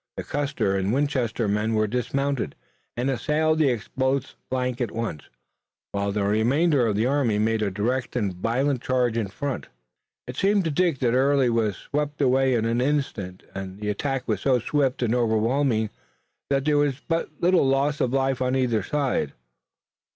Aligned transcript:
The 0.17 0.23
Custer 0.23 0.75
and 0.75 0.91
Winchester 0.91 1.47
men 1.47 1.75
were 1.75 1.85
dismounted 1.85 2.55
and 2.97 3.07
assailed 3.07 3.59
the 3.59 3.69
exposed 3.69 4.33
flank 4.49 4.81
at 4.81 4.89
once, 4.89 5.29
while 5.91 6.11
the 6.11 6.23
remainder 6.23 6.87
of 6.87 6.95
the 6.95 7.05
army 7.05 7.37
made 7.37 7.61
a 7.61 7.69
direct 7.69 8.15
and 8.15 8.33
violent 8.33 8.81
charge 8.81 9.15
in 9.15 9.27
front. 9.27 9.67
It 10.25 10.37
seemed 10.37 10.63
to 10.63 10.71
Dick 10.71 10.97
that 11.01 11.13
Early 11.13 11.51
was 11.51 11.77
swept 11.77 12.19
away 12.19 12.55
in 12.55 12.65
an 12.65 12.81
instant, 12.81 13.43
and 13.53 13.79
the 13.79 13.89
attack 13.89 14.27
was 14.27 14.41
so 14.41 14.57
swift 14.57 15.03
and 15.03 15.13
overwhelming 15.13 15.91
that 16.49 16.65
there 16.65 16.79
was 16.79 16.99
but 17.07 17.29
little 17.39 17.67
loss 17.67 18.01
of 18.01 18.11
life 18.11 18.41
on 18.41 18.55
either 18.55 18.81
side. 18.81 19.33